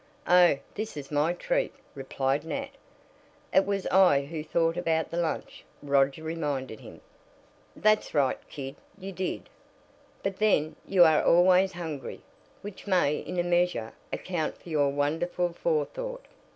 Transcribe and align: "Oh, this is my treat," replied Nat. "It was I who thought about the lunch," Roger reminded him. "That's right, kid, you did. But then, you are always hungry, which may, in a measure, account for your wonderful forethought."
"Oh, 0.25 0.57
this 0.73 0.97
is 0.97 1.11
my 1.11 1.31
treat," 1.33 1.75
replied 1.93 2.43
Nat. 2.45 2.71
"It 3.53 3.67
was 3.67 3.85
I 3.91 4.25
who 4.25 4.43
thought 4.43 4.75
about 4.75 5.11
the 5.11 5.17
lunch," 5.17 5.63
Roger 5.83 6.23
reminded 6.23 6.79
him. 6.79 7.01
"That's 7.75 8.15
right, 8.15 8.39
kid, 8.49 8.77
you 8.97 9.11
did. 9.11 9.47
But 10.23 10.37
then, 10.37 10.75
you 10.87 11.03
are 11.03 11.23
always 11.23 11.73
hungry, 11.73 12.21
which 12.63 12.87
may, 12.87 13.17
in 13.19 13.37
a 13.37 13.43
measure, 13.43 13.93
account 14.11 14.57
for 14.57 14.69
your 14.69 14.89
wonderful 14.89 15.53
forethought." 15.53 16.25